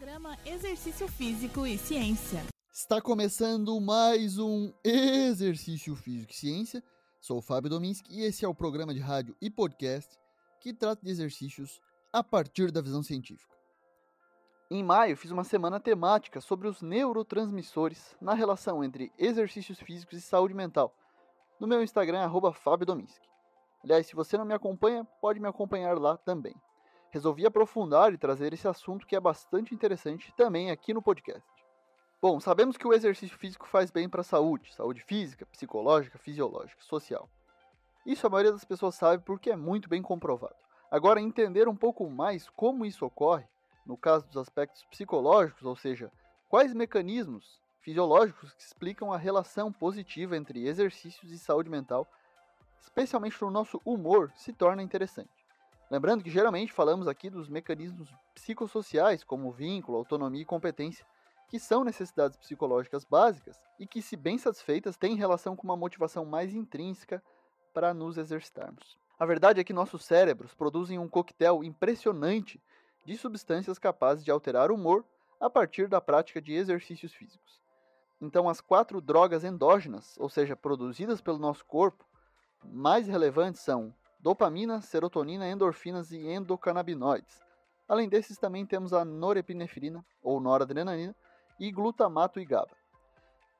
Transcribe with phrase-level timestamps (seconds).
[0.00, 2.42] Programa Exercício Físico e Ciência.
[2.72, 6.82] Está começando mais um Exercício Físico e Ciência.
[7.20, 10.18] Sou o Fábio Dominski e esse é o programa de rádio e podcast
[10.58, 13.54] que trata de exercícios a partir da visão científica.
[14.70, 20.22] Em maio, fiz uma semana temática sobre os neurotransmissores na relação entre exercícios físicos e
[20.22, 20.94] saúde mental,
[21.60, 23.28] no meu Instagram, Fábio Dominski.
[23.84, 26.54] Aliás, se você não me acompanha, pode me acompanhar lá também
[27.10, 31.42] resolvi aprofundar e trazer esse assunto que é bastante interessante também aqui no podcast.
[32.22, 36.82] Bom, sabemos que o exercício físico faz bem para a saúde, saúde física, psicológica, fisiológica,
[36.82, 37.28] social.
[38.04, 40.54] Isso a maioria das pessoas sabe porque é muito bem comprovado.
[40.90, 43.46] Agora, entender um pouco mais como isso ocorre,
[43.86, 46.12] no caso dos aspectos psicológicos, ou seja,
[46.48, 52.06] quais mecanismos fisiológicos que explicam a relação positiva entre exercícios e saúde mental,
[52.80, 55.39] especialmente no nosso humor, se torna interessante.
[55.90, 61.04] Lembrando que geralmente falamos aqui dos mecanismos psicossociais, como vínculo, autonomia e competência,
[61.48, 66.24] que são necessidades psicológicas básicas e que, se bem satisfeitas, têm relação com uma motivação
[66.24, 67.20] mais intrínseca
[67.74, 68.96] para nos exercitarmos.
[69.18, 72.62] A verdade é que nossos cérebros produzem um coquetel impressionante
[73.04, 75.04] de substâncias capazes de alterar o humor
[75.40, 77.60] a partir da prática de exercícios físicos.
[78.20, 82.04] Então, as quatro drogas endógenas, ou seja, produzidas pelo nosso corpo,
[82.62, 87.40] mais relevantes são dopamina, serotonina, endorfinas e endocannabinoides.
[87.88, 91.14] Além desses, também temos a norepinefrina, ou noradrenalina,
[91.58, 92.76] e glutamato e GABA.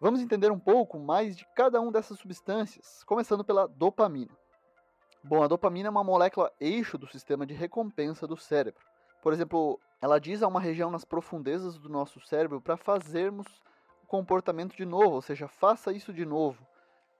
[0.00, 4.36] Vamos entender um pouco mais de cada uma dessas substâncias, começando pela dopamina.
[5.22, 8.82] Bom, a dopamina é uma molécula eixo do sistema de recompensa do cérebro.
[9.22, 13.46] Por exemplo, ela diz a uma região nas profundezas do nosso cérebro para fazermos
[14.02, 16.66] o comportamento de novo, ou seja, faça isso de novo,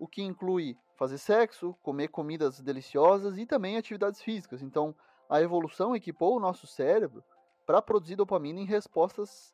[0.00, 4.62] o que inclui fazer sexo, comer comidas deliciosas e também atividades físicas.
[4.62, 4.94] Então,
[5.28, 7.24] a evolução equipou o nosso cérebro
[7.66, 9.52] para produzir dopamina em respostas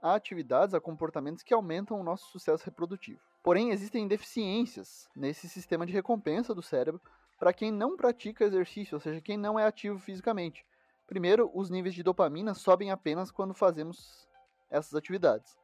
[0.00, 3.20] a atividades, a comportamentos que aumentam o nosso sucesso reprodutivo.
[3.42, 7.02] Porém, existem deficiências nesse sistema de recompensa do cérebro
[7.38, 10.64] para quem não pratica exercício, ou seja, quem não é ativo fisicamente.
[11.06, 14.26] Primeiro, os níveis de dopamina sobem apenas quando fazemos
[14.70, 15.54] essas atividades.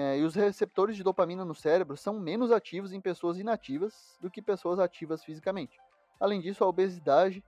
[0.00, 4.30] É, e os receptores de dopamina no cérebro são menos ativos em pessoas inativas do
[4.30, 5.76] que pessoas ativas fisicamente.
[6.20, 7.42] Além disso, a obesidade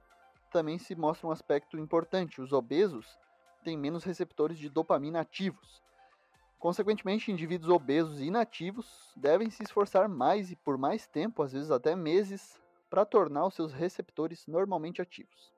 [0.50, 2.40] também se mostra um aspecto importante.
[2.40, 3.06] Os obesos
[3.62, 5.80] têm menos receptores de dopamina ativos.
[6.58, 11.70] Consequentemente, indivíduos obesos e inativos devem se esforçar mais e por mais tempo, às vezes
[11.70, 15.54] até meses, para tornar os seus receptores normalmente ativos.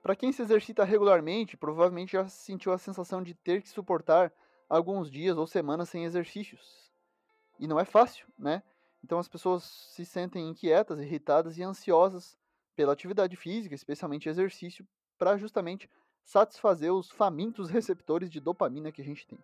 [0.00, 4.32] Para quem se exercita regularmente, provavelmente já sentiu a sensação de ter que suportar
[4.72, 6.90] alguns dias ou semanas sem exercícios.
[7.60, 8.62] E não é fácil, né?
[9.04, 12.38] Então as pessoas se sentem inquietas, irritadas e ansiosas
[12.74, 14.88] pela atividade física, especialmente exercício,
[15.18, 15.90] para justamente
[16.24, 19.38] satisfazer os famintos receptores de dopamina que a gente tem.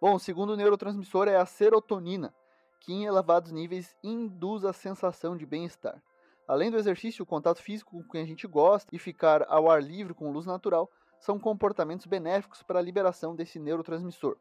[0.00, 2.34] Bom, o segundo neurotransmissor é a serotonina,
[2.80, 6.02] que em elevados níveis induz a sensação de bem-estar.
[6.48, 9.80] Além do exercício, o contato físico com quem a gente gosta e ficar ao ar
[9.80, 14.36] livre com luz natural são comportamentos benéficos para a liberação desse neurotransmissor.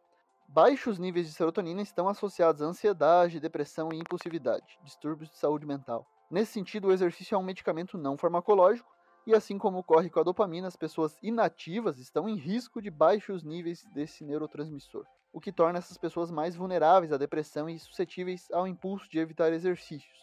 [0.48, 6.08] Baixos níveis de serotonina estão associados à ansiedade, depressão e impulsividade, distúrbios de saúde mental.
[6.32, 8.90] Nesse sentido, o exercício é um medicamento não farmacológico
[9.26, 13.44] e, assim como ocorre com a dopamina, as pessoas inativas estão em risco de baixos
[13.44, 18.66] níveis desse neurotransmissor, o que torna essas pessoas mais vulneráveis à depressão e suscetíveis ao
[18.66, 20.18] impulso de evitar exercícios,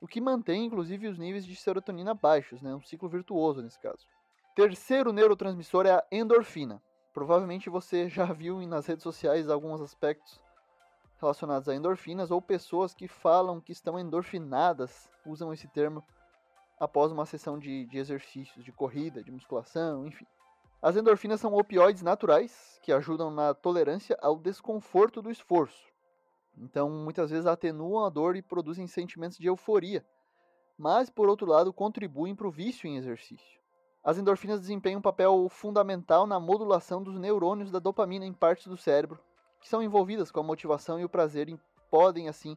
[0.00, 2.74] o que mantém inclusive os níveis de serotonina baixos, né?
[2.74, 4.06] um ciclo virtuoso nesse caso.
[4.54, 6.80] Terceiro neurotransmissor é a endorfina.
[7.12, 10.40] Provavelmente você já viu nas redes sociais alguns aspectos
[11.20, 16.04] relacionados a endorfinas ou pessoas que falam que estão endorfinadas, usam esse termo
[16.78, 20.26] após uma sessão de, de exercícios, de corrida, de musculação, enfim.
[20.80, 25.82] As endorfinas são opioides naturais que ajudam na tolerância ao desconforto do esforço.
[26.56, 30.06] Então, muitas vezes atenuam a dor e produzem sentimentos de euforia,
[30.78, 33.63] mas, por outro lado, contribuem para o vício em exercício.
[34.04, 38.76] As endorfinas desempenham um papel fundamental na modulação dos neurônios da dopamina em partes do
[38.76, 39.18] cérebro,
[39.60, 41.58] que são envolvidas com a motivação e o prazer e
[41.90, 42.54] podem, assim,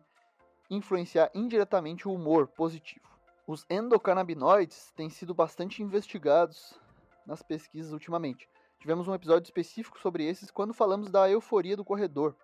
[0.69, 3.07] influenciar indiretamente o humor positivo.
[3.47, 6.77] Os endocannabinoides têm sido bastante investigados
[7.25, 8.49] nas pesquisas ultimamente.
[8.77, 12.35] Tivemos um episódio específico sobre esses quando falamos da euforia do corredor.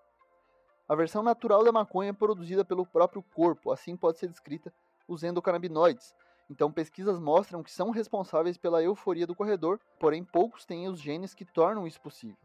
[0.88, 4.73] A versão natural da maconha é produzida pelo próprio corpo, assim pode ser descrita
[5.09, 6.15] os endocannabinoides,
[6.50, 11.34] então, pesquisas mostram que são responsáveis pela euforia do corredor, porém poucos têm os genes
[11.34, 12.38] que tornam isso possível.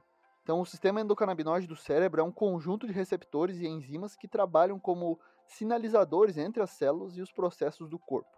[0.43, 4.79] Então, o sistema endocannabinoide do cérebro é um conjunto de receptores e enzimas que trabalham
[4.79, 8.31] como sinalizadores entre as células e os processos do corpo.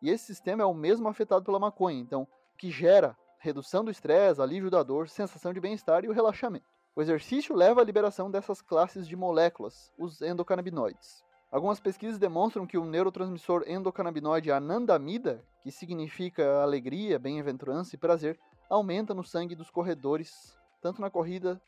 [0.00, 4.40] E esse sistema é o mesmo afetado pela maconha, então, que gera redução do estresse,
[4.40, 6.66] alívio da dor, sensação de bem-estar e o relaxamento.
[6.94, 11.24] O exercício leva à liberação dessas classes de moléculas, os endocannabinoides.
[11.56, 18.38] Algumas pesquisas demonstram que o neurotransmissor endocannabinoide anandamida, que significa alegria, bem-aventurança e prazer,
[18.68, 21.58] aumenta no sangue dos corredores, tanto na corrida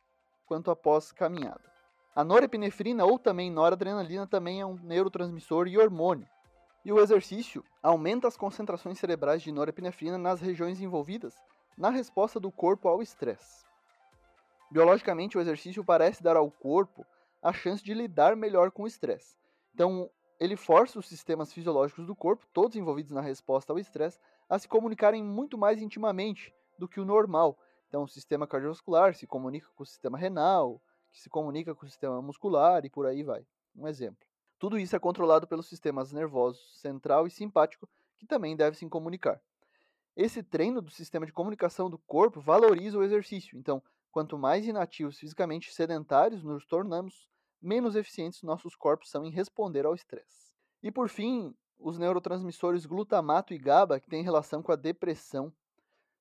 [0.44, 1.62] quanto após caminhada.
[2.14, 6.28] A norepinefrina ou também noradrenalina também é um neurotransmissor e hormônio.
[6.84, 11.34] E o exercício aumenta as concentrações cerebrais de norepinefrina nas regiões envolvidas
[11.78, 13.64] na resposta do corpo ao estresse.
[14.70, 17.06] Biologicamente, o exercício parece dar ao corpo
[17.42, 19.38] a chance de lidar melhor com o estresse.
[19.78, 20.10] Então,
[20.40, 24.66] ele força os sistemas fisiológicos do corpo, todos envolvidos na resposta ao estresse, a se
[24.66, 27.56] comunicarem muito mais intimamente do que o normal.
[27.86, 30.82] Então, o sistema cardiovascular se comunica com o sistema renal,
[31.12, 33.46] que se comunica com o sistema muscular e por aí vai.
[33.72, 34.26] Um exemplo.
[34.58, 39.40] Tudo isso é controlado pelos sistemas nervosos central e simpático, que também devem se comunicar.
[40.16, 43.56] Esse treino do sistema de comunicação do corpo valoriza o exercício.
[43.56, 43.80] Então,
[44.10, 47.30] quanto mais inativos fisicamente sedentários nos tornamos,
[47.60, 50.54] menos eficientes nossos corpos são em responder ao estresse.
[50.82, 55.52] E por fim, os neurotransmissores glutamato e GABA, que têm relação com a depressão,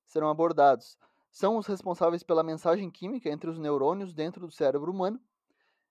[0.04, 0.98] serão abordados
[1.30, 5.20] são os responsáveis pela mensagem química entre os neurônios dentro do cérebro humano,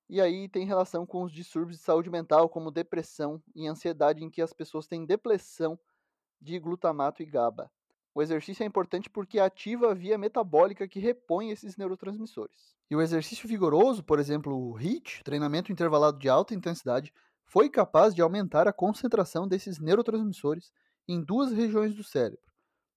[0.10, 4.30] e aí tem relação com os distúrbios de saúde mental, como depressão e ansiedade, em
[4.30, 5.78] que as pessoas têm depressão
[6.40, 7.70] de glutamato e GABA.
[8.18, 12.76] O exercício é importante porque ativa a via metabólica que repõe esses neurotransmissores.
[12.90, 17.14] E o exercício vigoroso, por exemplo, o HIIT, treinamento intervalado de alta intensidade,
[17.46, 20.72] foi capaz de aumentar a concentração desses neurotransmissores
[21.08, 22.42] em duas regiões do cérebro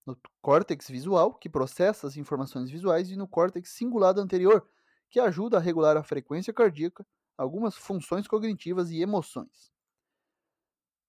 [0.07, 4.67] no córtex visual, que processa as informações visuais, e no córtex cingulado anterior,
[5.11, 7.07] que ajuda a regular a frequência cardíaca,
[7.37, 9.71] algumas funções cognitivas e emoções.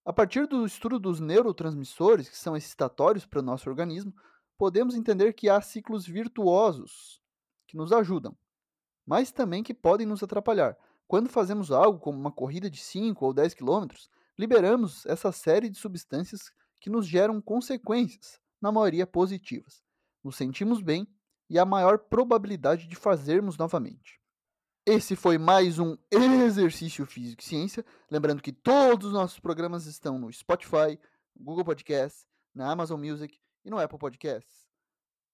[0.04, 4.12] A partir do estudo dos neurotransmissores, que são excitatórios para o nosso organismo,
[4.58, 7.22] podemos entender que há ciclos virtuosos
[7.68, 8.36] que nos ajudam,
[9.06, 10.76] mas também que podem nos atrapalhar.
[11.06, 15.78] Quando fazemos algo como uma corrida de 5 ou 10 quilômetros, liberamos essa série de
[15.78, 19.84] substâncias que nos geram consequências, na maioria positivas.
[20.22, 21.06] Nos sentimos bem
[21.48, 24.21] e há maior probabilidade de fazermos novamente.
[24.84, 27.84] Esse foi mais um Exercício Físico e Ciência.
[28.10, 30.98] Lembrando que todos os nossos programas estão no Spotify,
[31.36, 34.68] Google Podcasts, na Amazon Music e no Apple Podcasts.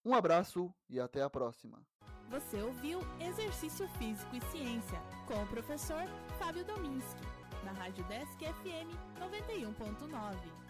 [0.04, 1.80] Um abraço e até a próxima.
[2.28, 6.04] Você ouviu Exercício Físico e Ciência com o professor
[6.38, 7.22] Fábio Dominski,
[7.64, 10.67] na Rádio Desk FM 91.9.